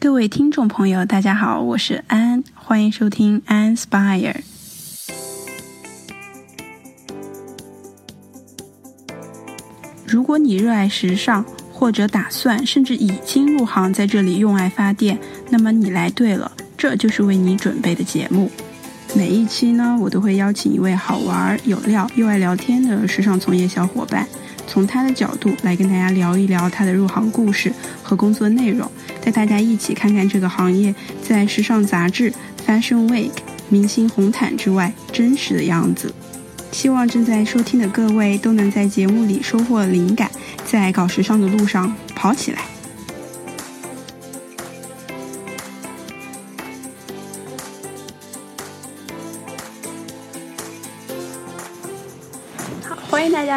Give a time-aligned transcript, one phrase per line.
[0.00, 4.36] 各位听众朋友，大家好，我是安，欢迎收听安 Spire。
[10.06, 15.18] 如果你热爱时尚，或者打算甚至已经入行，在这里用爱发电，
[15.50, 18.48] 那么你来对了，这就是为你准备的节目。
[19.16, 24.28] 每一期呢，我都会邀请一位好玩、有料又爱聊天的时尚从业小伙伴，
[24.78, 28.88] 从他的角度来跟大家聊一聊他的入行故事和工作内容，
[29.20, 32.32] 带大家一起看看这个行业在时尚杂志、
[32.64, 33.32] Fashion Week、
[33.68, 36.14] 明星红毯之外真实的样子。
[36.70, 40.30] 希望正在收听的各位都能在节目里收获灵感，
[40.64, 42.77] 在搞时尚的路上跑起来。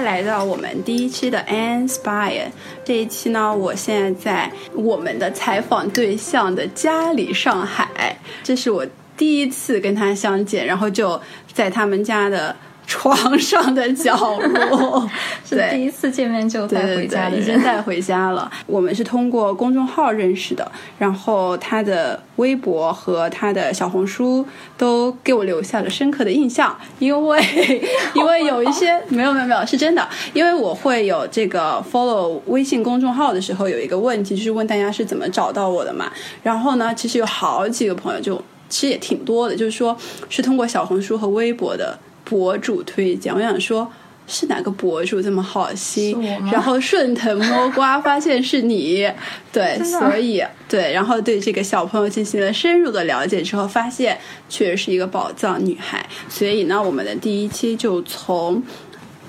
[0.02, 2.48] 来到我们第一期的 Anspire，。
[2.84, 11.20] 这一期呢，我现在在我们的采访对象的家里上海，这是我第一次跟他相见，然后就
[11.54, 12.56] 在他们家的。
[12.92, 15.10] 床上的角落
[15.48, 18.52] 是第一次见面就带回家的，已经带回家了。
[18.68, 24.46] 我们是通过公众号认识的，然后他的微博和他的小红书
[24.78, 27.42] 都给我留下了深刻的印象，因为
[28.14, 36.12] 因为有一些没有没有没有是真的，因为我会有这个 follow 微信公众号的时候有一个问题，就是问大家是怎么找到我的嘛。
[36.44, 38.36] 然后呢，其实有好几个朋友就
[38.68, 39.96] 其实也挺多的，就是说
[40.28, 41.98] 是通过小红书和微博的。
[42.24, 43.92] 博主推荐，我想说，
[44.28, 46.22] 是哪个博主这么好心？
[46.52, 49.10] 然后顺藤摸瓜，发现是你，
[49.52, 56.06] 对，所以对，然后对这个小朋友进行了深入的了解之后，发现确实是一个宝藏女孩。
[56.30, 58.64] 所以呢，我们的第一期就从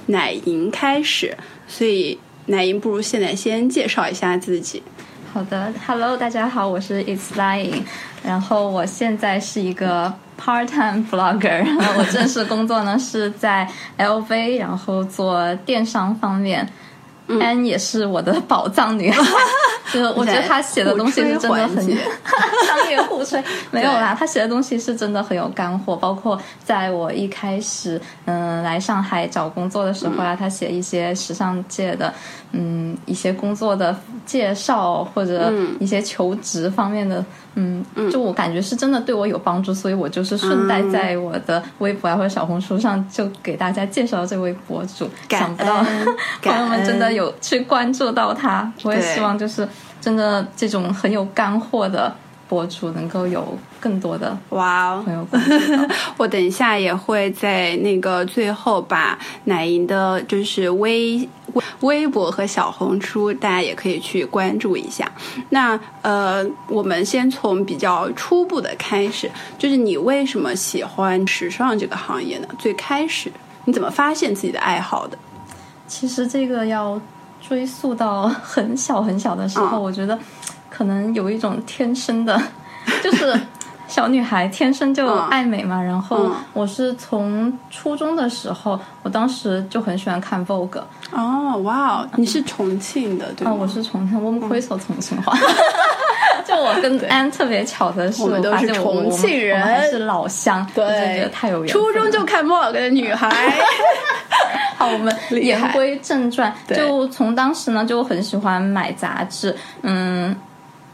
[0.07, 1.37] 奶莹开始。
[1.67, 4.83] 所以奶莹，不如现在先介绍一下自己。
[5.33, 7.83] 好的，Hello，大家好，我是 It's Lying，
[8.23, 10.15] 然后我现在是一个。
[10.45, 11.65] Part-time blogger，
[11.97, 16.69] 我正式工作呢是在 LV，然后做电商方面。
[17.29, 19.23] N 也是我的宝藏女孩，
[19.95, 21.77] 就我觉得她写的东西是真的很
[22.67, 25.95] 商业互吹， 没有啦，她写的东西是真的很有干货。
[25.97, 32.13] 包括在我一开始嗯来上海找工作的时候啊，她写一些时尚界的
[32.51, 37.25] 嗯一些工作的介绍或者一些求职方面的。
[37.55, 45.09] 嗯，就我感觉是真的对我有帮助，所以我就是顺带在我的微博啊或者小红书上就给大家介绍这位博主。
[45.29, 45.85] 想不到
[46.43, 49.69] 朋友们真的有去关注到他，我也希望就是
[50.01, 52.15] 真的这种很有干货的。
[52.53, 55.27] 博主能够有更多的哇哦，朋友
[56.19, 61.27] 我等一下也会在那个最后把奶莹的，就是微
[61.81, 65.11] 微博和小红书，大家也可以去关注一下。
[65.49, 72.49] 那呃，我们先从比较初步的开始，就是你为什么喜欢时尚这个行业呢？
[72.59, 73.33] 最开始
[73.65, 75.17] 你怎么发现自己的爱好的？
[75.87, 77.01] 其实这个要
[77.41, 80.19] 追溯到很小很小的时候，我觉得。
[80.83, 82.37] 可能有一种天生的，
[83.05, 83.41] 就是
[83.87, 85.81] 小女孩天生就爱美嘛。
[85.81, 90.83] 然后我是从初中的时候，我当时就很喜欢看 Vogue。
[91.13, 93.55] 哦，哇哦，你是重庆的对吗？
[93.55, 95.39] 我是重庆，我们可以说重庆话。
[96.45, 100.85] 就我跟安特别巧的是，我们都是重庆人，还是老乡，对，
[101.19, 101.73] 觉得太有缘。
[101.73, 103.31] 初中就看 Vogue 的女孩。
[104.77, 110.35] 好，我们言归正传，就从当时呢就很喜欢买杂志，嗯。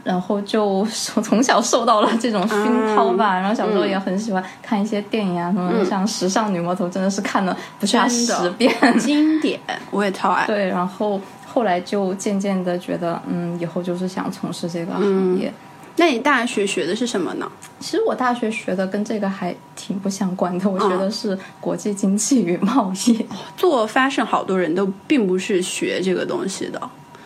[0.08, 0.82] 然后就
[1.22, 9.60] 从小受到了这种熏陶吧，然后小时候也很喜欢看一些电影啊，什么像《时尚女魔头》，真的是看了不下十遍，经典，
[9.90, 10.46] 我也超爱。
[10.46, 15.52] 对，然后后来就渐渐的觉得，嗯，以后就是想从事这个行业。
[15.96, 17.46] 那你大学学的是什么呢？
[17.78, 23.26] 其实我大学学的跟这个还挺不相关的，我学的是国际经济与贸易。
[23.58, 26.80] 做 fashion 好多人都并不是学这个东西的，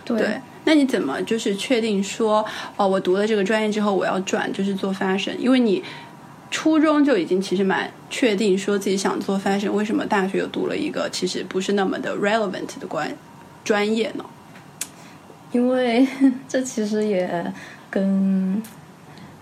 [0.05, 0.41] 对。
[0.65, 2.45] 那你怎么就是确定说
[2.77, 5.37] 哦，我读了这个专业之后我要转就是做 fashion？
[5.39, 5.83] 因为你
[6.51, 13.11] 初中就已经其实蛮确定说自己想做 fashion，为什么大学又读了一个其实不是那么的 relevant 的关
[13.65, 14.25] 专业呢？
[15.51, 16.07] 因为
[16.49, 17.53] 这其实也
[17.91, 18.63] 跟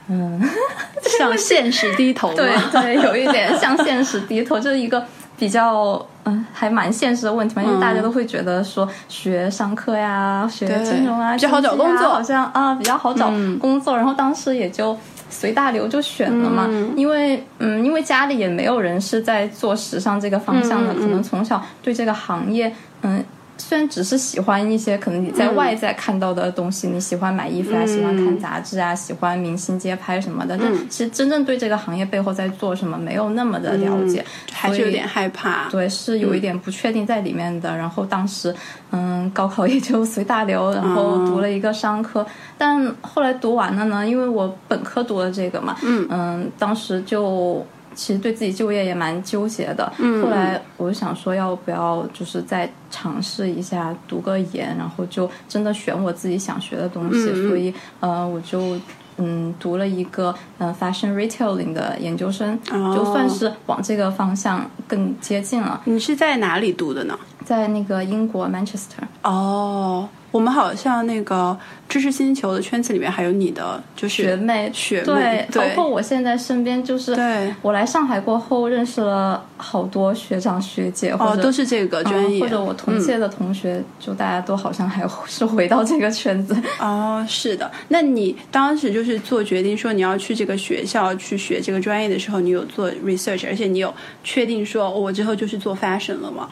[0.09, 0.41] 嗯
[1.19, 5.07] 向现实低头，对对，有一点向现实低头，就是一个。
[5.41, 13.97] 比较嗯，还蛮现实的问题嘛，因为大家都会觉得说学商科呀、学金融啊，比较好找工作，好像啊比较好找工作。
[13.97, 14.95] 然后当时也就
[15.31, 22.71] 随大流就选了嘛，因为嗯，因为家里也没有人是在做时尚这个方向的，可能从小对这个行业
[23.01, 23.25] 嗯
[23.61, 35.69] 虽然只是喜欢一些可能你在外在看到的东西，你喜欢买衣服啊，喜欢看杂志啊，喜欢明星街拍什么的，但其实真正对这个行业背后在做什么没有那么的了解，还是有点害怕。
[35.69, 37.77] 对，是有一点不确定在里面的。
[37.77, 38.55] 然后当时，
[38.91, 47.65] 嗯，高考也就随大流，然后读了一个商科，但后来读完了呢，因为我本科读了这个嘛，嗯嗯，当时就。
[48.01, 49.93] 其实对自己就业也蛮纠结的，
[50.23, 57.27] 后来我就想说，要不要就是再尝试一下读个研，然后就真的选我自己想学的东西。
[57.47, 58.75] 所以呃，我就
[59.19, 65.83] 嗯读了一个嗯 fashion retailing 的研究生，就算是往这个方向更接近了。
[65.85, 67.19] 你是在哪里读的呢？
[67.45, 69.05] 在那个英国 Manchester。
[69.25, 70.09] 哦。
[70.31, 71.57] 我们好像那个
[71.89, 86.57] 知识星球的圈子里面还有你的，就是学妹，学妹，对，包括我现在身边就是，对，我来上海过后认识了好多学长学姐，哦，都是这个专业，或者我同届的同学，就大家都好像还是回到这个圈子。
[86.79, 93.93] 哦，是的，那你当时就是做决定说你要去这个学校去学这个专业的时候，你有做 research，而且你有
[94.23, 96.49] 确定说我之后就是做 fashion 了吗？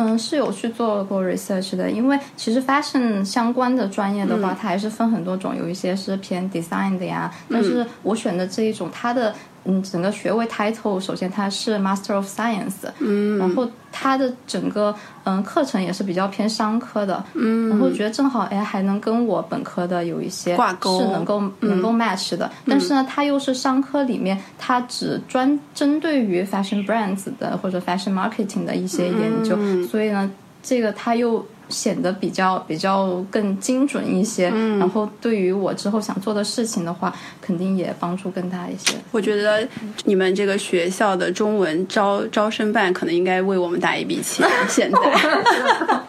[0.00, 9.34] 嗯，是有去做过 research 的，因为其实 fashion 相关的专业的话，它还是分很多种，有一些是偏 design 的呀，但是我选的这一种，它的。
[9.64, 30.30] 嗯，整个学位 title 首先它是 Master of Science，嗯，然后它的整个嗯课程也是比较偏商科的，嗯，然后觉得正好哎还能跟我本科的有一些挂钩，是能够能够 match 的，但是呢，它又是商科里面它只专针对于 fashion brands 的或者 fashion marketing 的一些研究，所以呢，
[30.62, 31.44] 这个它又。
[31.70, 38.94] 显得比较比较更精准一些，然后对于我之后想做的事情的话，肯定也帮助更大一些。
[39.12, 39.66] 我觉得
[40.04, 44.46] 你们这个学校的中文招招生办可能应该为我们打一笔钱。
[44.68, 44.98] 现在，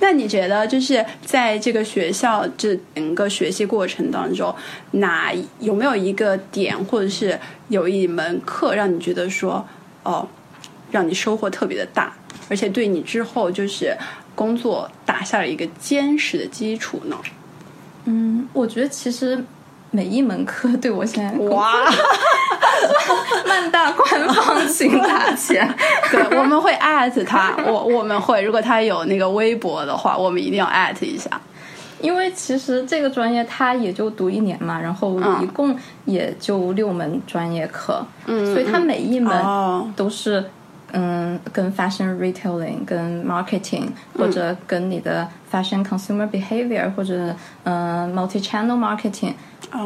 [0.00, 4.54] 那你觉得就是在这个学校这整个学习过程当中，
[4.92, 9.66] 哪有没有一个点，或者是有一门课让你觉得说
[10.02, 10.28] 哦，
[10.90, 12.12] 让你收获特别的大，
[12.48, 13.96] 而且对你之后就是。
[14.40, 17.16] 工作打下了一个坚实的基础呢。
[18.06, 19.38] 嗯，我觉得其实
[19.90, 21.74] 每一门课对我现在哇，
[23.46, 25.70] 曼大官方请打钱，
[26.10, 31.30] 对，我们会艾特他，我我们会，如果他有那个微博的话，我们一定要艾特一下。
[32.00, 35.76] 因为其实这个专业他也就读一年嘛，然后一共
[36.06, 40.42] 也就六门专业课，嗯，所以他每一门都是。
[40.92, 47.34] 嗯，跟 fashion retailing、跟 marketing 或者跟你的 fashion consumer behavior 或者
[47.64, 49.32] 嗯 multi channel marketing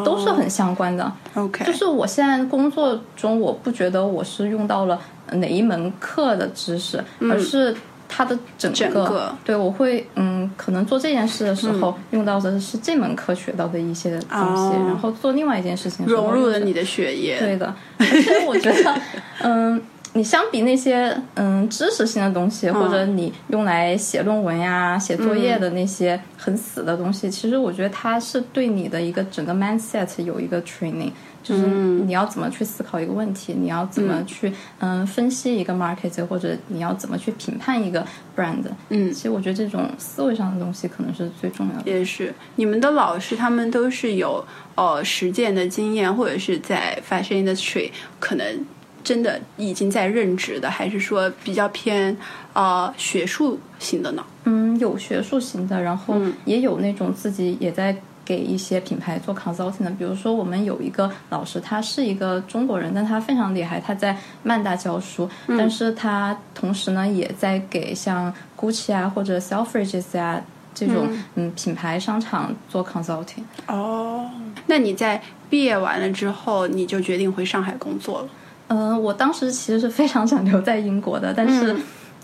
[0.04, 1.12] 都是很相关的。
[1.34, 4.98] OK，就是我现在工作中，我不觉得我是用到了
[5.32, 7.74] 哪一门课的知识，而是
[8.08, 9.34] 它的整个。
[9.44, 17.38] 对，我会嗯，可能做这件事的时候用到的是这门课学到的一些东西，然后做另外一件事情融入了你的血液。
[17.38, 18.94] 对的，而且我觉得
[19.42, 19.82] 嗯。
[20.16, 31.10] 你相比那些嗯知识性的东西，或者你用来写论文呀、写作业的那些很死的东西，其实我觉得它是对你的一个整个 mindset 有一个 training，
[31.42, 38.06] 就是你要怎么去思考一个问题，你要怎么去嗯分析一个 market，或者你要怎么去评判一个
[38.36, 38.62] brand。
[38.90, 41.90] 嗯，其实我觉得这种思维上的东西可能是最重要的。
[41.90, 44.46] 也是，你们的老师他们都是有
[44.76, 47.90] 呃实践的经验，或者是在 fashion industry
[48.20, 48.64] 可能。
[49.04, 52.16] 真的已经在任职的，还是说比较偏
[52.54, 54.24] 呃学术型的呢？
[54.44, 57.94] 嗯，有学术型的，然后也有那种自己也在
[58.24, 59.90] 给一些品牌做 consulting 的。
[59.90, 70.40] 比如说，我们有一个老师，他是一个中国人，但他非常厉害，他在曼大教书，但是他同时呢也在给像 Gucci 啊或者 Selfridges 啊
[70.74, 73.44] 这种嗯品牌商场做 consulting。
[73.66, 74.30] 哦，
[74.66, 75.20] 那你在
[75.50, 78.28] 毕业完了之后，你就决定回上海工作了？
[78.68, 81.76] 嗯，我当时其实是非常想留在英国的，但是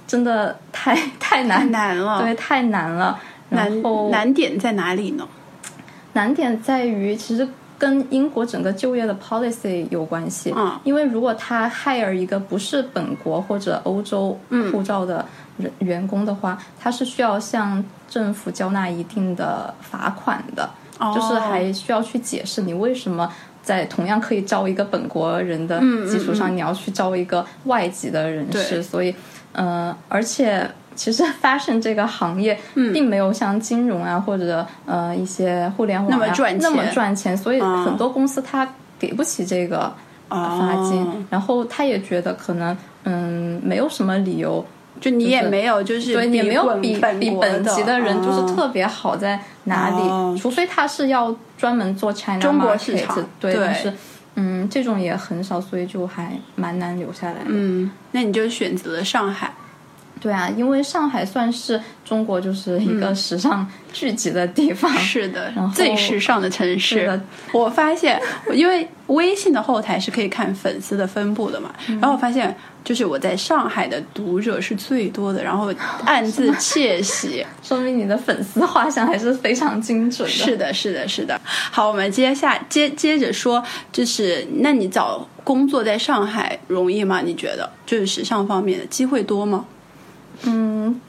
[0.06, 3.18] 真的太太难难了，对，太难了。
[3.50, 5.26] 然后难点在哪里呢？
[6.14, 7.46] 难点在于，其实
[7.78, 10.52] 跟英国整个就业的 policy 有关系。
[10.56, 14.38] 嗯，因为如果他 hire 一个不是本国或者欧洲
[14.72, 15.24] 护照的
[15.58, 20.70] 人员工的话，他是需要向政府交纳一定的罚款的，
[21.14, 23.30] 就是还需要去解释你为什么。
[23.70, 25.78] 在同样可以招一个本国人的
[26.10, 29.14] 基础上，你要去招一个外籍的人士，所以，
[29.52, 32.58] 呃，而且其实 fashion 这个行业
[32.92, 39.92] 并没有像金融啊或者呃一些互联网那么赚钱，那么赚钱，所以很多公司他给不起这个
[40.28, 44.66] 罚金，然后他也觉得可能嗯没有什么理由
[45.00, 53.92] 就你也没有就是对，也没有比比比本级的人就是哦特别好在哪里，哦除非他是要专门做 China 中国市场对，对但是
[54.36, 57.46] 嗯，这种也很少，所以就还蛮难留下来的。
[57.46, 59.52] 嗯，那你就选择了上海。
[60.20, 64.92] 对啊，因为上海算是中国就是一个时尚聚集的地方。
[64.98, 67.18] 是的然后，最时尚的城市。
[67.52, 68.20] 我发现，
[68.52, 75.72] 因为微信的后台是可以看粉丝的分布的嘛，嗯然后我发现，就是我在上海的读者是最多的，然后
[76.04, 77.44] 暗自 窃喜。
[77.64, 80.34] 说明你的粉丝画像还是非常精准的。
[80.34, 81.40] 是的，是的，是的。
[81.44, 87.22] 好，我们接下接接着说，就是那你找工作在上海容易吗？
[87.24, 89.64] 你觉得就是时尚方面的机会多吗？
[90.44, 91.00] 嗯，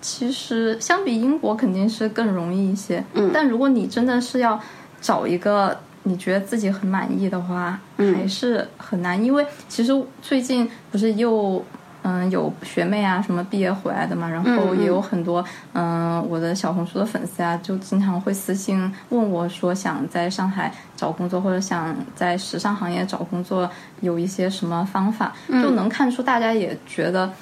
[0.00, 3.02] 其实相比英国肯定是更容易一些。
[3.14, 4.60] 嗯但如果你真的是要
[5.00, 9.22] 找一个你觉得自己很满意的话，嗯还是很难。
[9.22, 11.64] 因为其实最近不是又
[12.02, 23.68] 嗯有学妹啊什么毕业回来的嘛，然后也有很多嗯我的小红书的粉丝啊，就经常会私信问我说想在上海找工作或者想在时尚行业找工作
[24.00, 27.32] 有一些什么方法，嗯就能看出大家也觉得。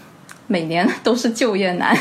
[0.47, 1.97] 每年都是就业难，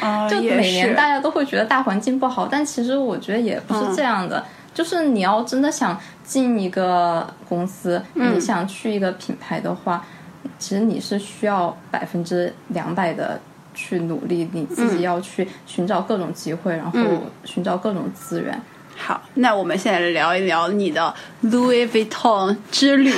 [0.00, 4.44] 啊 就每年大家都会觉得大环境不好，但其实我觉得也不是这样的。
[4.74, 10.04] 就是你要真的想进一个公司，你想去一个品牌的话，
[10.58, 13.40] 其实你是需要百分之两百的
[13.74, 17.00] 去努力，你自己要去寻找各种机会，然后
[17.44, 18.60] 寻找各种资源。
[18.98, 21.14] 好，那我们现在来聊一聊你的
[21.44, 23.12] Louis Vuitton 之旅。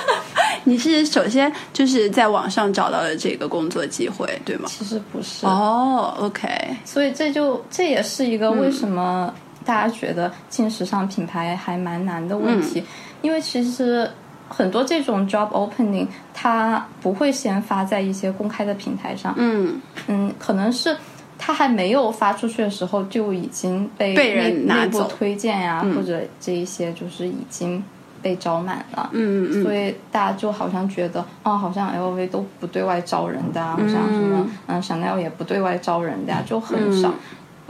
[0.66, 4.66] 你是首先就是在网上找到了这个工作机会，对吗？
[4.68, 6.48] 其实不是，哦，OK，
[6.84, 9.32] 所以这就这也是一个为什么
[9.64, 12.82] 大家觉得进时尚品牌还蛮难的问题，
[13.20, 14.10] 因为其实
[14.48, 19.80] 很多这种 job opening 它不会先发在一些公开的平台上，嗯。
[20.06, 20.96] 嗯，可能是
[21.46, 27.84] 它还没有发出去的时候就已经被被人拿走推荐呀、或者这一些就是已经
[28.22, 29.10] 被招满了。
[29.12, 37.12] 嗯嗯所以大家就好像觉得，哦，好像 LV 都不对外招人的、啊，好像什么，嗯，Chanel 也不对外招人的、啊，就很少。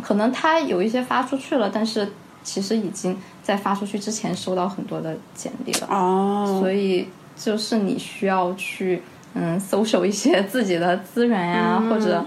[0.00, 2.08] 可能他有一些发出去了，但是
[2.44, 9.02] 其实已经在发出去之前收到很多的简历了，哦，所以就是你需要去，
[9.34, 12.24] 嗯，搜索一些自己的资源呀、或者，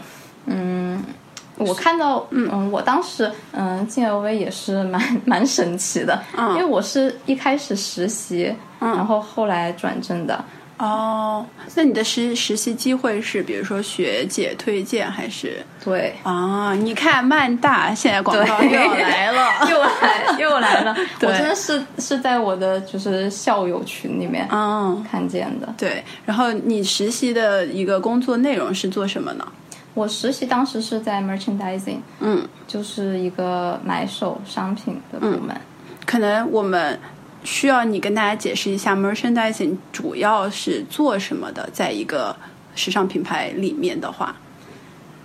[0.48, 1.02] 嗯。
[1.58, 10.44] 我看到，嗯，我当时，嗯，进 LV 也是蛮 蛮神奇的，嗯因为我是一开始实习，嗯然后后来转正的，
[10.78, 11.44] 哦，
[11.76, 16.74] 那你的实实习机会是比如说学姐推荐还是对，啊？
[16.76, 25.74] 你看曼大现在广告 又来了，又来又来了，我真的是是在我的就是校友群里面嗯，看见的。
[25.78, 26.04] 对。
[26.26, 29.48] 然后你实习的一个工作内容是做什么呢？
[29.98, 35.60] 我实习当时是在 merchandising，嗯，就是一个买手商品的部门。
[36.06, 37.00] 可能我们
[37.44, 42.36] 需要你跟大家解释一下 merchandising 主要是做什么的，在一个
[42.76, 44.36] 时尚品牌里面的话，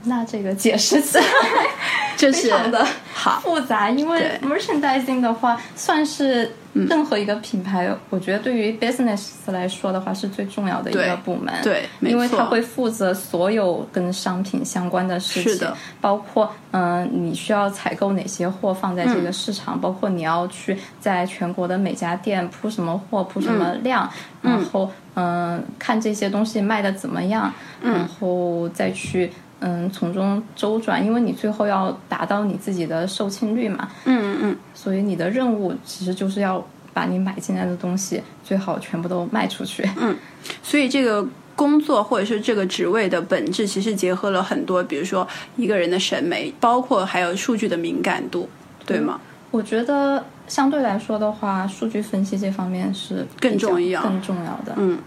[0.05, 1.25] 那这个解释起来
[2.17, 11.53] 就是非常的好，复杂，因为 merchandising 的话，算是任何一个品牌，我觉得对于 business 来说的话，是最重要的一个部门。
[11.63, 12.39] 对没因为错。
[12.39, 15.69] 它会负责所有跟商品相关的事情，是
[16.01, 24.09] 包括嗯、呃你需要采购哪些货放在这个市场，包括你要去在全国的每家店铺什么货，铺什么量，
[24.41, 27.53] 然后嗯、呃看这些东西卖的怎么样，
[27.83, 29.31] 然后再去。
[29.63, 39.89] 嗯，从中周转，因为你最后要达到你自己的售罄率嘛，嗯嗯嗯所以你的任务其实就是要把你买进来的东西最好全部都卖出去。
[39.99, 40.17] 嗯，
[40.63, 41.27] 所以这个。
[41.55, 48.49] 工作或者是这个职位的本质，其实结合了很多，比如说一个人的审美，包括还有数据的敏感度，
[48.87, 49.21] 对吗？
[49.51, 54.73] 我觉得相对来说的话，数据分析这方面是更重要更重要的。
[54.77, 54.99] 嗯，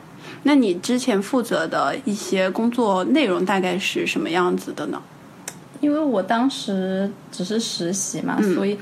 [0.47, 5.01] 那你之前负责的一些工作内容大概是什么样子的呢？
[5.81, 8.77] 因为我当时只是实习嘛，所以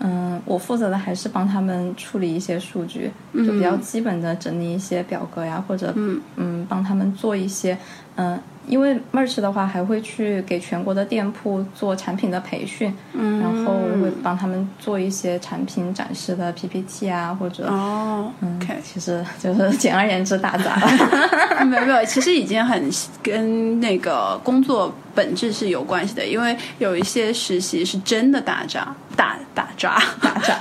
[0.00, 5.94] 嗯，我负责的还是帮他们处理一些数据，就比较基本的整理一些表格呀，或者
[6.36, 7.78] 嗯帮他们做一些
[8.16, 8.38] 嗯。
[8.66, 21.64] 因为 merch 的话，还会去给全国的店铺做产品的培训，嗯，然后会帮他们做一些产品展示的 PPT 啊，或者哦嗯，OK，其实 就是简而言之打杂了。
[21.66, 22.90] 没 有没有，其实已经很
[23.22, 30.58] 跟那个工作本质是有关系的，因为有一些实习是真的打杂、打打杂、打杂、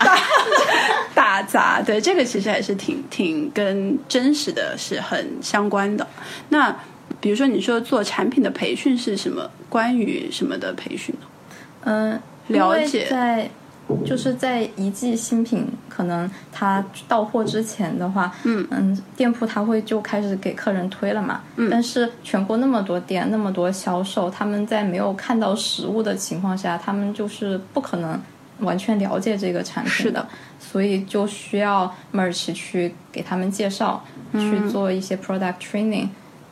[1.16, 6.06] 打杂，对，这个其实还是挺挺跟真实的是很相关的。
[6.50, 6.76] 那
[7.20, 9.50] 比如说你说做产品的培训是什么？
[9.70, 11.28] 关于什么的培训呢？
[11.86, 13.50] 嗯，了解在
[14.06, 21.42] 就是在一季新品可能它到货之前的话，嗯嗯店铺它会就开始给客人推了嘛。
[21.56, 28.22] 嗯，但是全国那么多店，那么多销售，他们在没有看到实物的情况下，他们就是不可能
[28.60, 30.28] 完全了解这个产品是的，
[30.60, 36.08] 所以就需要 merch 去给他们介绍，去做一些 product training。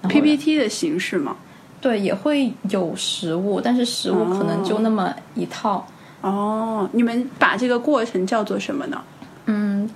[0.09, 1.35] PPT 的形式吗？
[1.79, 5.87] 对，也会有实物，但是实物可能就那么一套。
[6.21, 9.01] 哦，你们把这个过程叫做什么呢？
[9.45, 9.89] 嗯，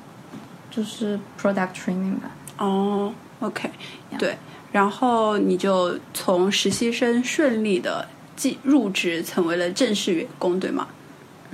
[0.72, 2.32] 就是 product training 吧。
[2.58, 3.70] 哦，OK，
[4.18, 4.36] 对，
[4.72, 10.88] 然后你就从实习生顺利的进入职，成为了正式员工，对吗？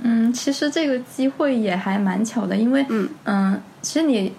[0.04, 4.32] 嗯，其实这个机会也还蛮巧的，因为嗯嗯其实你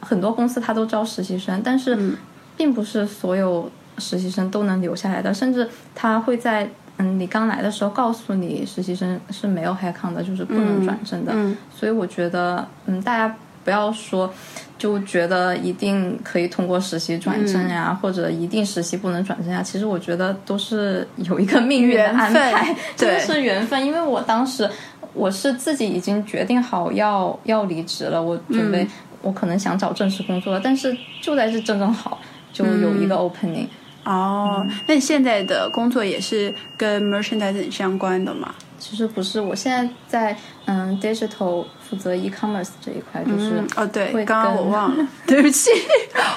[0.00, 2.16] 很多公司它都招实习生，但是嗯
[2.60, 11.32] 并不是所有实习生都能留下来的，甚至他会在嗯你刚来的时候告诉你实习生是没有 head count 的，就是不能转正的。
[11.34, 14.30] 嗯所以我觉得嗯大家不要说
[14.76, 19.62] 就觉得一定可以通过实习转正呀，嗯或者一定实习不能转正呀。
[19.62, 23.82] 其实我觉得都是有一个命运的安排， 真的是缘分。
[23.82, 24.68] 因为我当时
[25.14, 28.86] 我是自己已经决定好要要离职了，我准嗯备、
[29.22, 32.18] 我可能想找正式工作，但是就在这正正好
[32.52, 33.66] 就有一个 opening。
[34.04, 38.54] 哦，那你现在的工作也是跟 merchandising 相关的吗？
[38.78, 45.68] 其实不是，我现在在嗯 digital 负责 e-commerce 这一块，就是嗯，哦，对，会刚刚我忘了， 对不起，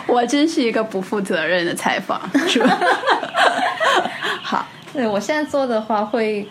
[0.07, 2.77] 我真是一个不负责任的采访，是吧？
[4.43, 6.45] 好，对我现在做的话会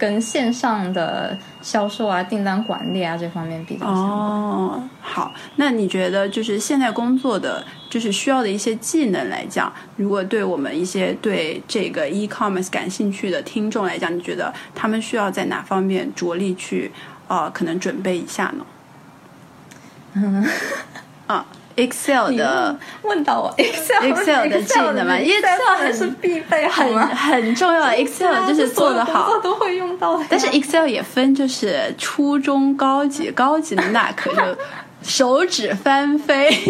[0.00, 4.08] 跟线上的销售啊、订单管理啊这方面比较相关。
[4.08, 16.90] 哦，好，那你觉得就是现在工作的就是需要的一些技能来讲，如果对我们一些对这个 e-commerce 感兴趣的听众来讲，你觉得他们需要在哪方面着力去
[17.28, 18.64] 呃可能准备一下呢？
[20.14, 20.44] 嗯，
[21.28, 21.44] 啊
[21.76, 27.06] ，Excel 的问到我 Excel Excel 的技能嘛 Excel 很是必备，很？
[27.08, 29.38] 很重要，Excel 就是做得好。
[29.40, 30.24] 都会用到的。
[30.28, 34.42] 但是 Excel 也分，就是初中、高级，高级的那可就
[35.02, 36.50] 手指翻飞。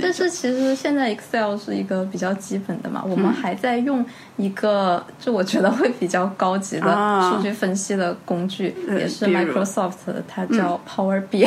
[0.00, 4.04] 但是其实现在 Excel 是一个比较基本的嘛，我嗯们还在用
[4.36, 11.46] 一个，就我觉得会比较高级的啊数据分析的工具，呃也是 Microsoft 的，它叫 Power BI。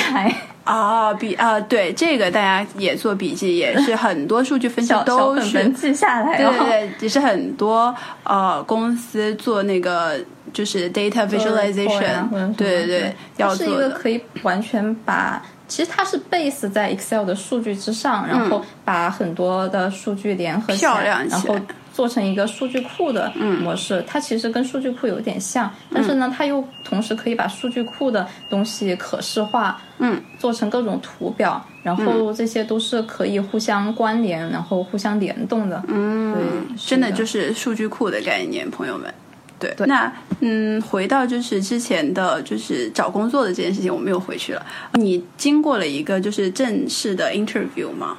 [0.64, 6.54] 啊，笔啊，对这个大家也做笔记，也是很多数据分析都是本记下来对哦。
[6.58, 7.94] 对对，也是很多
[8.24, 10.20] 呃公司做那个
[10.52, 13.76] 就是 data visualization，对对对，要做是一。
[13.76, 21.56] 个可以完全把，其实它是 base 在 Excel 的数据之上，然后把很多的数据联合起来然后
[21.96, 23.32] 做成一个数据库的
[23.62, 24.04] 模式。
[24.06, 35.82] 它其实跟数据库有点像，但是呢，它又同时可以把数据库的东西可视化，嗯，做成各种图表，然后这些都是可以互相关联，然后互相联动的。
[35.88, 39.14] 嗯，真的就是是数据库的概念，朋友们。
[39.58, 44.66] 对，那嗯，回到就是之前的就是找工作的这件事情，我们又回去了。
[44.96, 48.18] 你经过了一个就是正式的 interview 吗？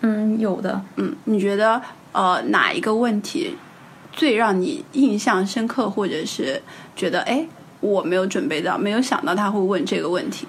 [0.00, 0.80] 嗯有的。
[0.96, 1.80] 嗯，你觉得
[2.14, 3.54] 呃哪一个问题
[4.10, 6.62] 最让你印象深刻，或者是
[6.96, 7.46] 觉得哎
[7.80, 10.48] 我没有准备到，没有想到他会问这个问题？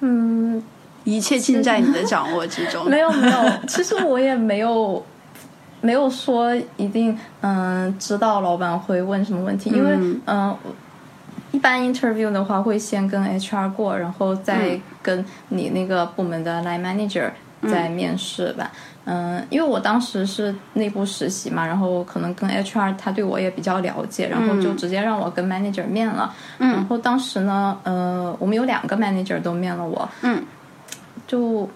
[0.00, 0.62] 嗯，
[1.04, 2.88] 一切尽在你的掌握之中。
[2.88, 5.04] 没有没有， 其实我也没有
[5.80, 9.90] 没有说一定嗯知道老板会问什么问题，因为
[10.26, 10.58] 嗯、我
[11.52, 17.30] 一般 interview 的话会先跟 HR 过，然后再跟你那个部门的 line manager
[17.62, 18.70] 再面试吧。
[19.08, 26.34] 嗯，因为我当时是内部实习嘛，然后可能跟 HR 他对我也比较了解，然后就直接让我跟 manager 面了。
[26.58, 30.08] 嗯，然后当时呢，呃，我们有两个 manager 都面了我。
[30.22, 30.44] 嗯，
[31.26, 31.70] 就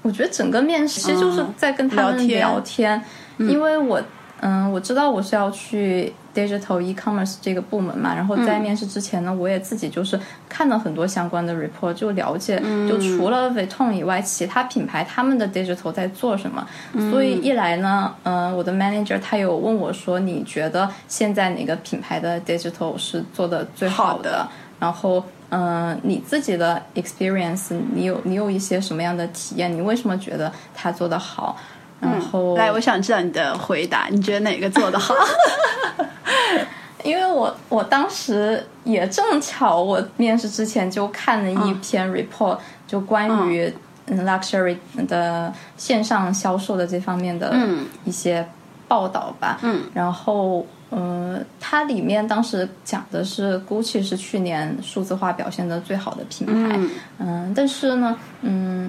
[0.00, 3.04] 我觉得整个面试就是在跟他们聊天聊天，
[3.36, 4.00] 因为我
[4.44, 16.66] 嗯我知道我是要去 digital e-commerce 这个部门嘛，然后在面试之前呢，我也自己就是看了很多相关的 report，就了解，就除了 Vuitton 以外，其他品牌他们的 digital 在做什么。
[17.10, 24.30] 所以一来呢，嗯、我的 manager 他有问我说，你觉得现在哪个品牌的 digital 是做的最好的？
[24.30, 24.48] 好的
[24.80, 29.72] 然后，嗯、你自己的 experience，你有你有一些什么样的体验？
[29.72, 31.56] 你为什么觉得他做的好？
[32.02, 35.14] 然后，来，我想知道你的回答，你觉得哪个做的好？
[37.04, 43.72] 因为我我当时也正巧，我面试之前就看了一篇 report，、就关于
[44.06, 44.76] 嗯 luxury
[45.08, 48.46] 的线上销售的这方面的嗯一些
[48.86, 49.58] 报道吧。
[49.62, 56.76] 嗯，然后嗯，它里面当时讲的是 Gucci 是去年数字化表现的最好的品牌。
[56.76, 58.88] 嗯嗯，但是呢，嗯，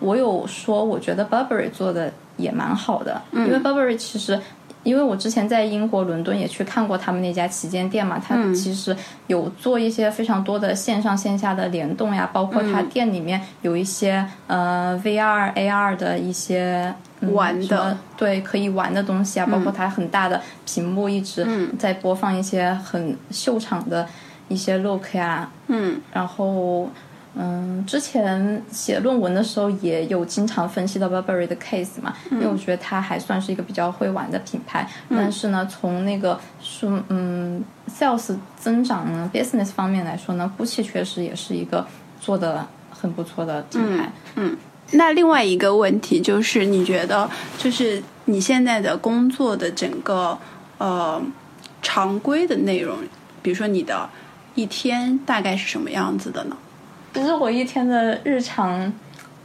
[0.00, 2.12] 我有说我觉得 Burberry 做的
[2.42, 4.40] 也蛮好的，因为 Burberry 其实。
[4.84, 8.96] 因为我之前在英国伦敦也去看过他们那家旗舰店嘛，它其实
[9.28, 17.96] 有做一些非常多的线上线下的联动呀，包括它店里面有一些、呃 VR、AR 的一些、嗯玩的。
[18.16, 21.46] 对可以玩的东西啊，包括它很大的屏幕一直
[21.78, 24.04] 在播放一些很秀场的
[24.48, 26.00] 一些 look 呀，嗯。
[26.12, 26.90] 然后，
[27.34, 34.86] 嗯，之前写论文的时候也有经常分析到 Burberry 的 case 嘛，因为我觉得它还算是一个比较会玩的品牌。
[35.08, 41.86] 但是呢，从那个数嗯 sales 增长呢 business 方面来说呢，GUCCI 确实也是一个
[42.20, 44.12] 做的很不错的品牌。
[44.36, 44.56] 嗯
[44.94, 50.38] 那另外一个问题就是，你觉得就是你现在的工作的整个
[50.76, 51.18] 呃
[51.80, 52.98] 常规的内容，
[53.40, 54.06] 比如说你的
[54.54, 56.56] 一天大概是什么样子的呢？
[57.12, 58.92] 其实我一天的日常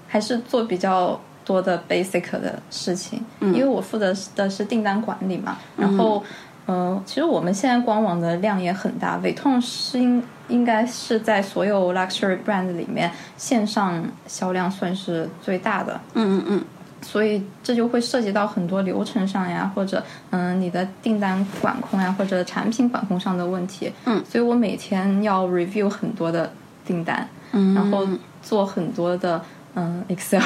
[0.07, 5.57] 还是做比较多的 basic 的事情，因为我负责的是订单管理嘛。
[5.77, 6.23] 然后，
[6.65, 15.99] 呃，其实我们现在官网的量也很大，伟痛是应应该是在所有 luxury brand 里面线上销量算是最大的。
[16.13, 16.65] 嗯嗯嗯
[17.01, 23.91] 所以这就会涉及到很多流程上呀，或者嗯你的订单管控呀，或者产品管控上的问题。
[24.05, 26.51] 嗯，所以我每天要 review 很多的
[26.83, 28.07] 订单，嗯然后
[28.41, 29.43] 做很多的
[29.75, 30.41] 嗯 Excel。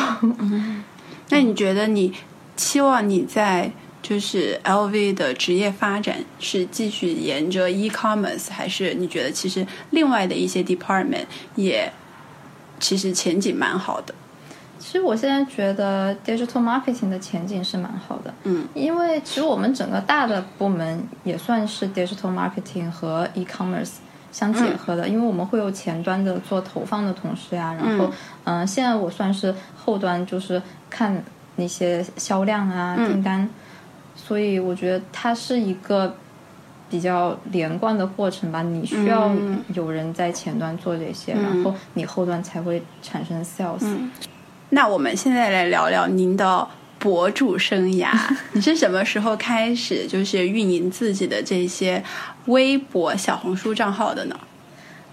[1.29, 2.13] 那你觉得你
[2.55, 3.71] 期望你在
[4.01, 11.91] 就是 LV 的职业发展是继续沿着 e-commerce，还是你觉得其实另外的一些 department 也
[12.79, 14.13] 其实前景蛮好的？
[14.79, 23.91] 其实我现在觉得 digital marketing 的前景是蛮好的，嗯，因为其实我们整个大的部门也算是 digital marketing 和 e-commerce
[24.31, 28.05] 相结合的，因为我们会有前端的做投放的同事呀，然后
[28.45, 31.23] 嗯、呃现在我算是后端，就是看
[31.55, 33.49] 那些销量啊、订单，
[34.15, 36.15] 所以我觉得它是一个。
[36.91, 39.31] 比较连贯的过程吧，你需要
[39.73, 43.97] 有人在前端做这些，然后你后端才会产生 sales。
[44.67, 46.67] 那我们现在来聊聊您的
[47.01, 48.11] 博主生涯。
[48.53, 52.01] 你是什么时候开始就是运营自己的这些
[52.45, 54.39] 微博、小红书账号的呢？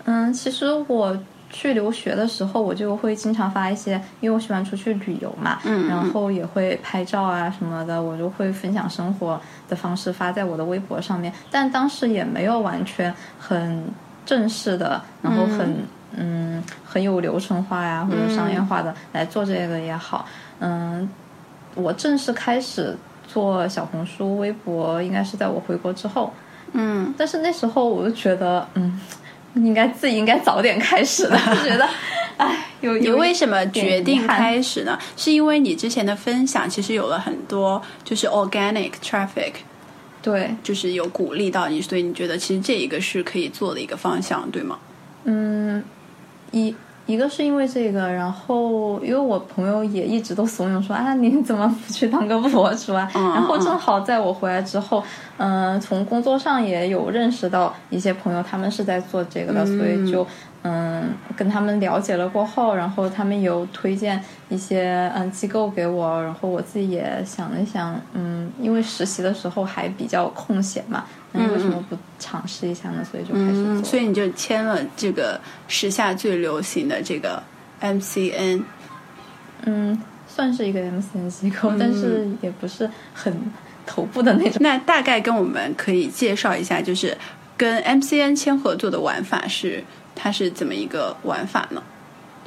[0.04, 1.18] 嗯，其实我
[1.50, 11.32] 去留学的时候，我就会经常发一些，因为我喜欢出去旅游嘛，嗯然后也会拍照啊什么的，我就会分享生活的方式发在我的微博上面。
[11.50, 13.82] 但当时也没有完全很
[14.26, 15.76] 正式的，然后很
[16.16, 20.26] 嗯很有流程化呀或者商业化的来做这个也好，
[20.60, 21.08] 嗯，
[21.78, 26.32] 我正式开始做小红书、微博，应该是在我回国之后。
[26.72, 29.00] 嗯但是那时候我就觉得，嗯，
[29.54, 31.88] 应该自己应该早点开始的，就觉得，
[32.36, 34.98] 哎，有你为什么决定开始呢？
[35.16, 39.52] 是因为你之前的分享其实有了很多就是 organic traffic，
[40.20, 44.78] 对，就是有鼓励到你，所以你觉得其实这一个是可以做的一个方向，对吗？
[45.24, 45.82] 嗯，
[46.50, 46.74] 一
[47.08, 53.10] 一个是因为这个，然后因为我朋友也一直都怂恿说啊，你怎么不去当个博主啊？
[53.14, 55.02] 嗯然后正好在我回来之后，
[55.38, 60.26] 嗯、从工作上也有认识到一些朋友，他们是在做这个的，所以就
[60.62, 73.04] 嗯跟他们了解了过后，然后他们有推荐一些嗯机构给我，然后我自己也想了想，嗯，因为实习的时候还比较空闲嘛，那，为什么不尝试一下呢？
[73.04, 73.74] 所以就开始做。
[73.74, 77.42] 嗯，所以你就签了这个时下最流行的这个
[77.80, 78.62] MCN。
[79.62, 83.32] 嗯，算是一个 MCN 机构，但是也不是很
[83.88, 84.58] 头部的那种。
[84.62, 87.16] 那大概跟我们可以介绍一下，就是
[87.56, 89.82] 跟 MCN 签合作的玩法是
[90.14, 91.82] 它是怎么一个玩法呢？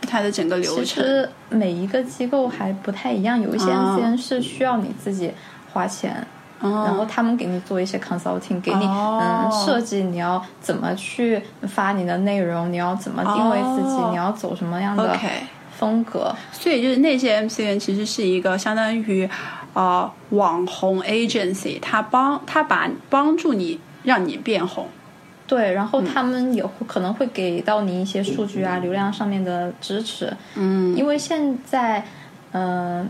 [0.08, 5.32] 它的整个流程其程，实每一个机构还不太一样，有一些哦 MCN 是需要你自己
[5.74, 6.16] 花钱。
[6.60, 15.18] 哦然后他们给你做一些 consulting，给你、哦嗯设计你要怎么去发你的内容，你要怎么定位自己，哦你要走什么样的
[15.76, 16.32] 风格。
[16.52, 19.28] 所以就是那些 MCN 其实是一个相当于
[19.74, 24.88] 呃网红 agency，他帮他把帮助你让你变红。
[25.48, 30.34] 对，然后他们也会可能会给到你一些数据啊、流量上面的支持。
[30.56, 32.06] 嗯因为现在，
[32.54, 33.06] 呃，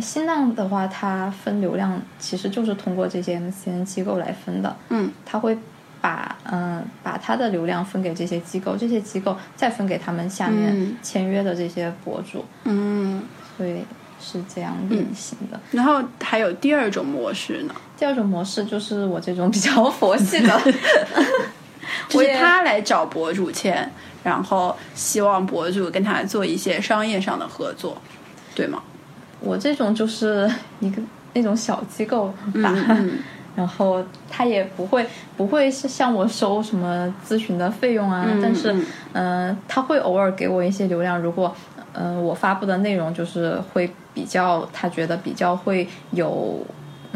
[0.00, 4.76] 新浪的话，它分流量其实就是通过这些 MCN 机构来分的。
[4.88, 5.56] 嗯，他会
[6.00, 13.22] 把嗯、把他的流量分给这些机构，这些机构再分给他们下面嗯签约的这些博主，嗯，
[13.56, 13.76] 所以
[14.24, 15.60] 是这样运行的。
[15.72, 20.60] 然后还有第二种模式呢，第二种模式就是我这种比较佛系的，
[22.08, 23.88] 就是他来找博主签，
[24.22, 27.96] 然后希望博主跟他做一些商业上的合作，
[28.54, 28.82] 对吗？
[29.40, 31.02] 我这种就是一个
[31.34, 32.28] 那种小机构
[32.62, 33.18] 吧，嗯
[33.54, 35.06] 然后他也不会
[35.36, 41.54] 不会是向我收什么咨询的费用啊，嗯但是嗯嗯、呃他会偶尔给我一些流量，如果
[41.94, 46.64] 嗯、呃我发布的内容就是会比较他觉得比较会有。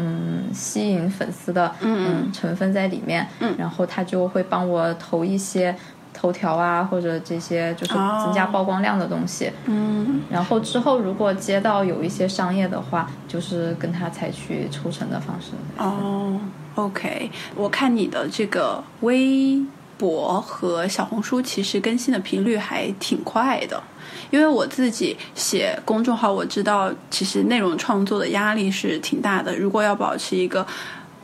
[0.01, 5.75] 嗯，吸引粉丝的嗯成分在里面，嗯然后他就会帮我投一些
[6.13, 9.51] 头条啊，或者这些就是哦增加曝光量的东西。
[9.65, 15.51] 嗯然后之后如果接到有一些商业的话，就是跟他采取抽成的方式。
[15.77, 16.39] 哦
[16.75, 19.61] ，OK，我看你的这个微
[19.99, 23.79] 博和小红书其实更新的频率还挺快的。
[24.31, 29.55] 因为我自己写公众号，我知道其实内容创作的压力是挺大的。
[29.55, 30.65] 如果要保持一个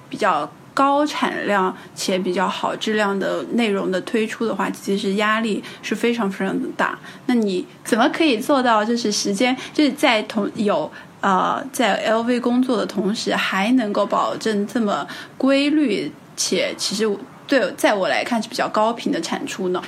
[0.09, 6.97] 比较高产量且比较好质量的内容的推出的话，其实压力是非常非常的大。
[7.27, 15.07] 那你怎么可以做到，就是时间就是在同有呃在 LV 工作的同时，还能够保证这么
[15.37, 17.07] 规律且其实
[17.47, 19.81] 对在我来看是比较高频的产出呢？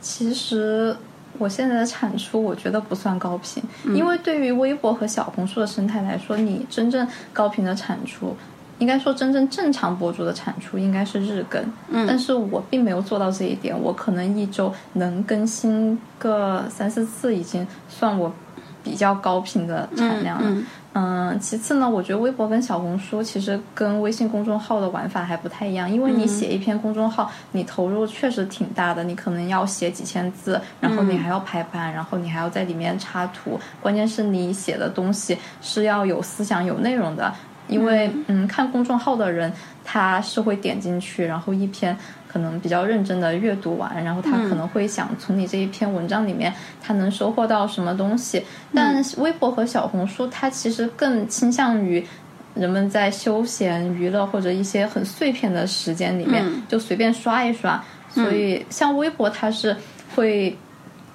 [0.00, 0.96] 其实
[1.38, 3.62] 我现在的产出，我觉得不算高频，
[3.94, 8.36] 因为对于微博和小红书的生态来说，你真正高频的产出。
[8.78, 13.78] 应该说，真正正常博主的产出应该是日更，嗯但是我并没有做到这一点。
[13.80, 18.32] 我可能一周能更新个三四次，已经算我
[18.82, 20.48] 比较高频的产量了。
[20.48, 20.66] 嗯嗯，
[21.40, 37.32] 其次呢，我觉得微博跟小红书其实跟微信公众号的玩法还不太一样，因为你写一篇公众号，你投入确实挺大的，你可能要写几千字，然后你还要排版，然后你还要在里面插图，关键是你写的东西是要有思想、有内容的。
[37.68, 39.50] 因为嗯，看公众号的人
[39.84, 41.96] 他是会点进去，然后一篇
[42.32, 48.44] 可能比较认真的阅读完，然后他可能会想从你这一篇文章里面他能收获到什么东西。
[48.74, 52.04] 但微博和小红书它其实更倾向于。
[52.54, 57.82] 人们在休闲娱乐或者一些很碎片的时间里面，就随便刷一刷。
[58.10, 59.74] 所以像微博，它是
[60.14, 60.54] 会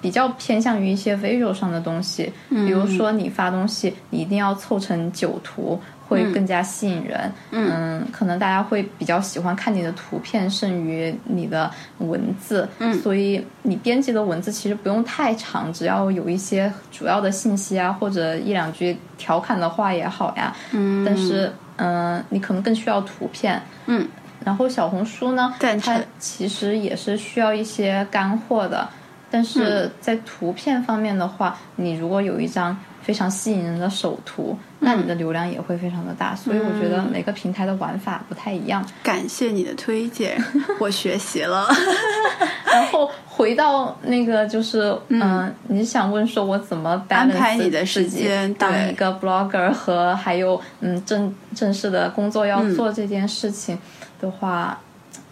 [0.00, 7.32] 比较偏向于一些 visual 上的东西，比如说你发东西，你一定要凑成九图，会更加吸引人。
[7.50, 12.68] 嗯，可能大家会比较喜欢看你的图片胜于你的文字。
[12.78, 20.54] 嗯，所以你编辑的文字其实不用太长，只要有一些主要的信息啊，或者一两句调侃的话也好呀。
[20.72, 23.60] 嗯，但是嗯、呃你可能更需要图片。
[23.86, 24.06] 嗯。
[24.44, 28.88] 然后小红书呢，它其实也是需要一些干货的，
[29.30, 36.34] 但是在图片方面的话，你如果有一张非常吸引人的首图，那你的流量也会非常的大。
[36.34, 38.84] 所以我觉得每个平台的玩法不太一样。
[39.02, 40.42] 感谢你的推荐，
[40.80, 41.66] 我学习了。
[42.64, 53.78] 然后回到那个就是，嗯、你想问说我怎么安排你的时间对当一个 blogger 和还有嗯正正式的工作要做这件事情
[54.20, 54.78] 的话，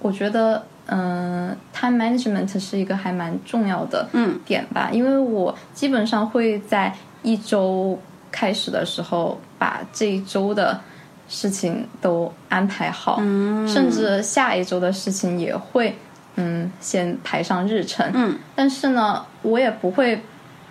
[0.00, 4.38] 我觉得嗯、time management 是一个还蛮重要的嗯。
[4.44, 7.98] 点吧，因为我基本上会在一周
[8.30, 10.80] 开始的时候把这一周的
[11.28, 13.66] 事情都安排好，嗯。
[13.66, 15.92] 甚至下一周的事情也会
[16.36, 18.08] 嗯先排上日程。
[18.14, 18.38] 嗯。
[18.54, 20.20] 但是呢，我也不会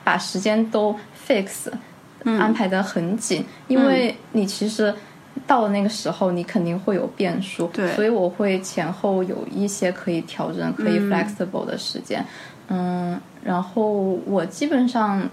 [0.03, 0.95] 把时间都
[1.27, 1.67] fix
[2.23, 2.39] 嗯。
[2.39, 4.93] 安排的很紧，因为你其实
[5.47, 7.91] 到了那个时候，你肯定会有变数，对。
[7.93, 11.09] 所以我会前后有一些可以调整、可以嗯。
[11.09, 12.25] flexible 的时间。
[12.67, 13.91] 嗯，然后
[14.25, 15.27] 我基本上。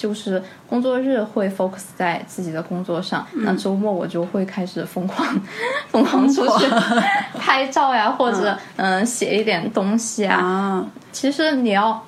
[0.00, 3.44] 就是工作日会 focus 在自己的工作上，嗯。
[3.44, 5.38] 那周末我就会开始疯狂
[5.92, 6.64] 疯狂出去
[7.38, 12.02] 拍照呀， 或者嗯写一点东西啊，啊，其实你要，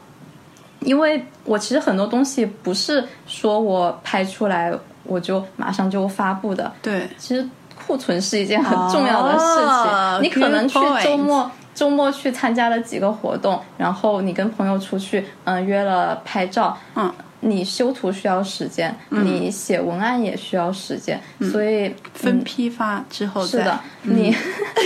[0.81, 4.73] 因为我其实很多东西不是说我拍出来
[5.05, 9.93] 我就马上就发布的，对，其实库存是一件很重要的事情。
[9.93, 17.13] 哦你可能去周末周末去参加了几个活动，然后你跟朋友出去，嗯、约了拍照，嗯。
[17.45, 24.33] 你修图需要时间，你写文案也需要时间，所以分批发之后再是的，你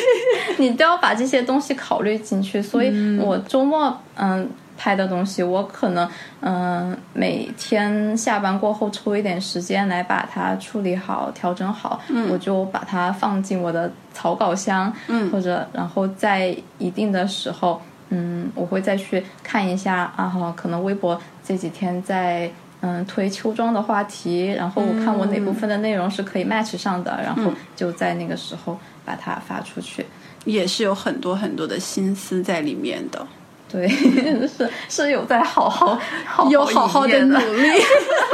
[0.56, 2.62] 你都要把这些东西考虑进去。
[2.62, 6.08] 所以我周末嗯拍的东西，我可能
[6.40, 22.50] 嗯、呃每天下班过后抽一点时间来把它处理好、调整好，我就把它放进我的草稿箱，嗯或者然后在一定的时候，嗯，我会再去看一下啊，哈，可能微博这几天在。
[22.82, 30.04] 嗯，推秋装的话题，然后我看我哪部分的内容是可以 match 上的，然后就在那个时候把它发出去。
[30.44, 33.26] 也是有很多很多的心思在里面的，
[33.68, 33.88] 对，
[34.46, 37.68] 是是有在好好好有好好的努力。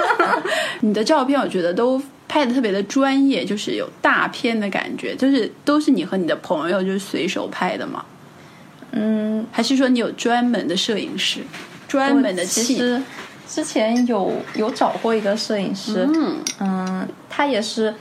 [0.81, 8.05] 你的照片我觉得都拍的特别的专业，就是有大片的感觉，就是都是你和你的朋友就是随手拍的吗？
[8.93, 11.41] 嗯，还是说你有专门的摄影师，
[11.89, 12.77] 专门的其器？
[12.77, 13.03] 实
[13.49, 17.95] 之前有有找过一个摄影师，嗯嗯，他也是，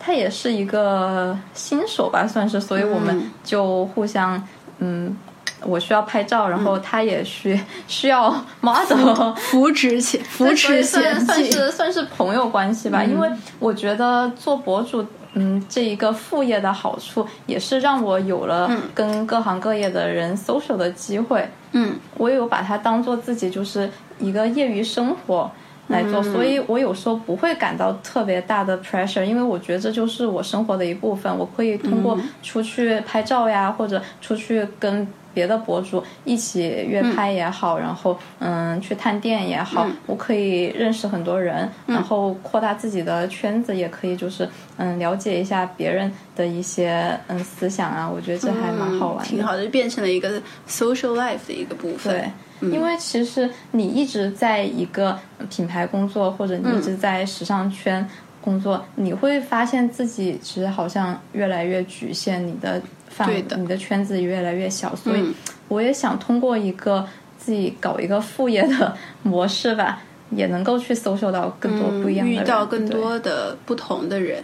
[0.00, 4.42] 他也是一个新手吧，算是，所以我们嗯就互相，
[4.78, 5.16] 嗯，
[5.64, 15.04] 我需要拍照，然后他也需需要 model，扶持前扶持以算前，算是算是朋友关系吧，因为我觉得做博主。
[15.36, 21.44] 嗯，这一个副业的好处也是让我有了跟各行各业的人 social 的机会。
[21.72, 25.50] 嗯我有把它当做自己就是一个业余生活
[25.88, 31.36] 来做，所以我有时候不会感到特别大的 pressure，因为我觉得这就是我生活的一部分。
[31.36, 49.24] 我可以通过出去拍照呀，或者出去跟别的博主一起约拍也好，然后嗯去探店也好，我可以认识很多人，然后扩大自己的圈子，也可以就是嗯了解一下别人的一些嗯思想啊，我觉得这还蛮好玩的。
[49.24, 52.30] 挺好的，就变成了一个 social life 的一个部分。
[52.60, 55.18] 对，因为其实你一直在一个
[55.50, 58.08] 品牌工作，或者你一直在时尚圈
[58.40, 62.80] 工作，你会发现自己其实好像越来越局限，你的
[63.16, 64.94] 范围对的，你的圈子越来越小。
[64.96, 65.34] 所以嗯
[65.68, 67.06] 我也想通过一个
[67.38, 74.42] 自己搞一个副业的模式吧， 也能够去搜索到更多不一样的遇，到更多的不同的人。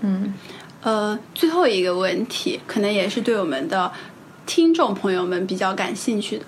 [0.00, 0.32] 嗯
[0.82, 3.92] 呃，最后一个问题，可能也是对我们的
[4.50, 6.44] 听众朋友们比较感兴趣的。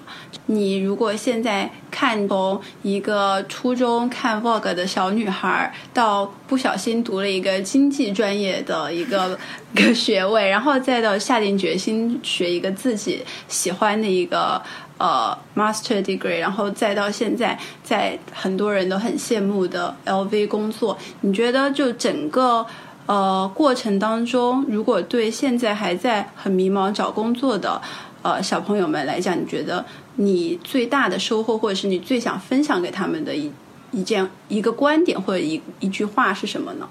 [0.47, 9.39] 你如果现在看从一个初中看 Vogue 的小女孩，到不小心读了一个经济专业的一个
[9.73, 14.61] 个学位，然后再到下定决心学一个自己喜欢的一个
[14.99, 22.67] 呃 master degree，然后再到现在在很多人都很羡慕的 LV 工作，你觉得就整个
[23.07, 27.81] 呃过程当中，如果对现在还在很迷茫找工作的
[28.23, 29.85] 呃小朋友们来讲，你觉得
[30.17, 33.51] 你最大的收获，或者是你最想分享给他们的一
[33.91, 36.89] 一件一个观点或者一一句话是什么呢？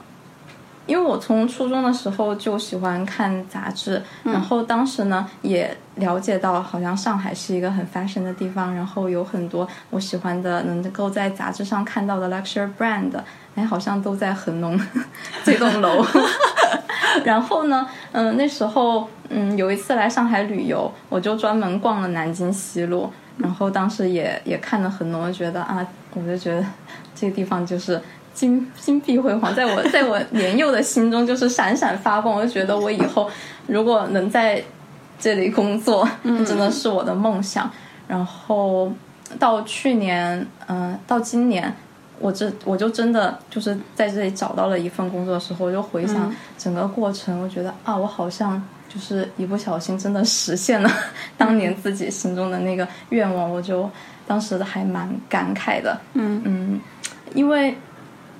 [0.87, 13.11] 因为我从初中的时候就喜欢看杂志，然后当时呢也了解到，好像上海是一个很 fashion 的地方，然后有很多我喜欢的能够在杂志上看到的 luxury brand，
[13.55, 14.79] 哎，好像都在恒隆
[15.43, 16.05] 这栋楼。
[17.25, 26.65] 然后呢，嗯、那时候嗯有一次来上海旅游，我就专门逛了南京西路，然后当时也也看了恒隆，觉得啊，我就觉得
[27.13, 28.01] 这个地方就是。
[28.33, 32.33] 金金碧辉煌，在我 在我年幼的心中就是闪闪发光。
[32.33, 33.29] 我就觉得我以后
[33.67, 34.63] 如果能在
[35.19, 37.69] 这里工作，真的是我的梦想。
[38.07, 38.89] 然后
[39.37, 41.75] 到去年，嗯、到今年，
[42.21, 50.89] 我这我就真的就是在这里找到了一份工作的时候，我就回想整个过程，我觉得啊，我好像就是一不小心真的实现了
[51.37, 53.89] 当年自己心中的那个愿望，我就
[54.27, 55.99] 当时还蛮感慨的。
[56.13, 56.81] 嗯嗯，
[57.33, 57.75] 因为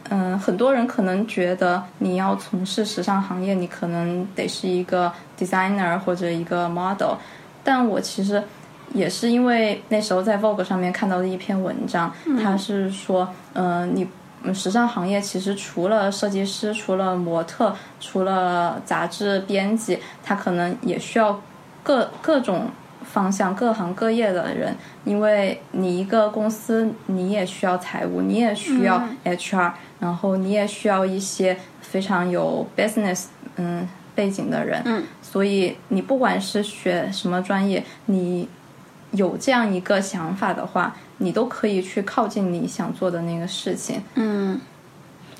[0.09, 7.15] 嗯，很多人可能觉得你要从事时尚行业，你可能得是一个 designer 或者一个 model，
[7.63, 8.43] 但我其实
[8.93, 14.07] 也是因为那时候在 Vogue 上面看到的一篇文章，它是说，呃，你
[14.43, 21.39] 嗯时尚行业其实除了设计师、除了模特、除了杂志编辑，它可能也需要
[21.83, 22.67] 各各种
[23.03, 24.75] 方向、各行各业的人，
[25.05, 33.25] 因为你一个公司，你也需要财务，你也需要 HR，、然后你也需要一些非常有 business
[33.57, 38.47] 嗯背景的人，嗯，所以你不管是学什么专业，你
[39.11, 44.01] 有这样一个想法的话，你都可以去靠近你想做的那个事情。
[44.15, 44.59] 嗯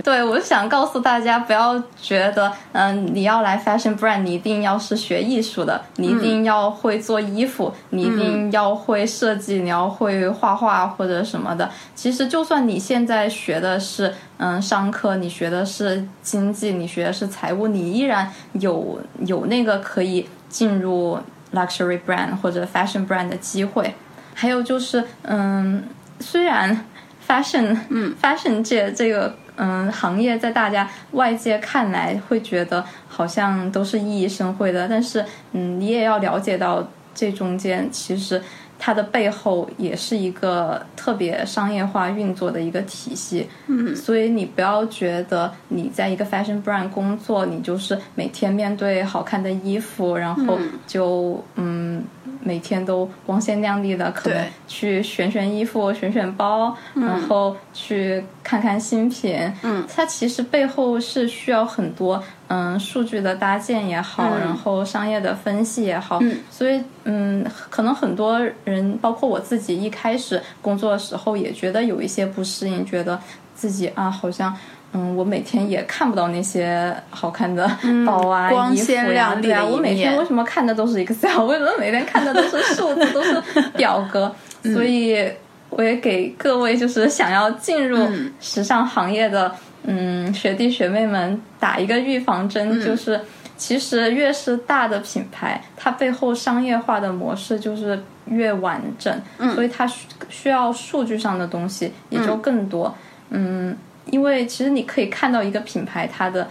[0.03, 11.69] 对，我想告诉大家，不要觉得，嗯，你要来 fashion brand，你一定要是学艺术的，你一定要会做衣服，你一定要会设计，你要会画画或者什么的。
[11.93, 21.19] 其实，就算你现在学的是嗯商科，你学的是经济，你学的是财务，你依然有有那个可以进入
[21.53, 23.93] luxury brand 或者 fashion brand 的机会。
[24.33, 25.83] 还有就是，嗯，
[26.19, 26.85] 虽然
[27.27, 38.41] fashion，嗯，fashion 界这个嗯行业在大家外界看来会觉得好像都是熠熠生辉的，但是嗯，你也要了解到这中间其实。
[38.83, 50.57] 它的背后也是一个特别商业化运作的一个体系，嗯，所以你不要觉得你在一个 fashion brand 工作，你就是每天面对好看的衣服，然后
[50.87, 52.03] 就嗯
[52.43, 66.39] 每天都光鲜亮丽的，可能去选选衣服、选选包，然后去看看新品，嗯，它其实背后是需要很多嗯数据的搭建也好，然后商业的分析也好，嗯。
[66.49, 73.19] 所以嗯，可能很多人，包括我自己，一开始工作的时候也觉得有一些不适应，觉得
[73.55, 74.55] 自己啊好像。
[74.93, 77.65] 嗯，我每天也看不到那些好看的
[78.05, 81.45] 包啊、嗯光衣服呀、鲜亮丽对我每天为什么看的都是 Excel？
[81.45, 83.41] 为什么每天看的都是数字、都是
[83.77, 84.33] 表格？
[84.63, 85.27] 嗯所以
[85.69, 87.97] 我也给各位就是想要进入
[88.39, 89.51] 时尚行业的
[89.83, 93.19] 嗯学弟学妹们打一个预防针，嗯就是
[93.57, 102.93] 其实越是大的品牌，它背后商业化的模式就是越完整，嗯所以它需需要数据上的东西也就更多。
[103.29, 103.75] 嗯，
[104.05, 106.47] 因为其实你可以看到一个品牌它的。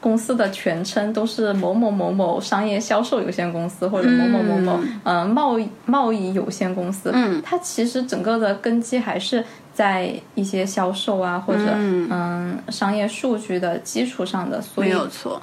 [0.00, 7.10] 公司的全称都是某某某某商业销售有限公司，或者某某某某呃贸易贸易有限公司。
[7.14, 9.42] 嗯，它其实整个的根基还是
[9.72, 14.60] 在一些销售啊，或者嗯商业数据的基础上的。
[14.60, 15.40] 所没有错。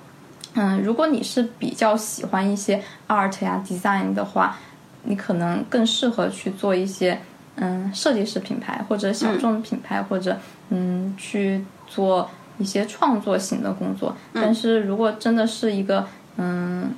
[0.53, 4.59] 嗯，如果你是比较喜欢一些 art 呀、design 的话，
[5.01, 7.19] 你可能更适合去做一些
[7.61, 10.35] 嗯设计师品牌或者小众品牌，或者
[10.69, 14.13] 嗯去做一些创作型的工作。
[14.33, 16.05] 但是如果真的是一个
[16.37, 16.91] 嗯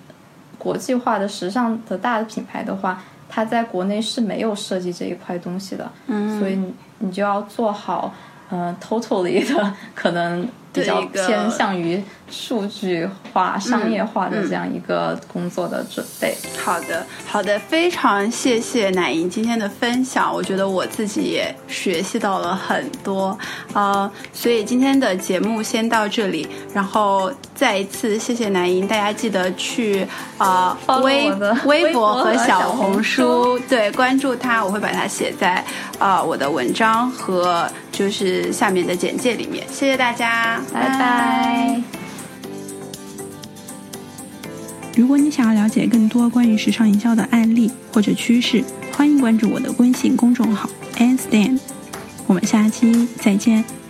[0.57, 8.13] 国际化的时尚的大的品牌的话，它在国内是没有设计这一块东西的，嗯，所以你你就要做好
[8.49, 16.35] 呃 totally 的可能比较偏向于数据化、商业化的这样一个工作的准备。
[16.57, 23.37] 好的，好的，非常谢谢奶莹今天的分享，我觉得我自己也学习到了很多，
[23.73, 30.07] 呃，所以今天的节目先到这里，然后再一次谢谢奶莹，大家记得去
[30.39, 31.31] 呃微
[31.65, 35.63] 微微博和和小小红红书，对，关注她，我会把它写在
[35.99, 41.81] 呃我的文章和就是下面的简介里面，谢谢大家，拜拜。
[44.95, 51.59] 如果你想要了解更多关于时尚营销的案例或者趋势，欢迎关注我的微信公众号 a n Stan。
[52.27, 53.82] 我们下期再见。